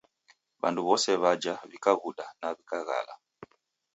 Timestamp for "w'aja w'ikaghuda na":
1.21-2.47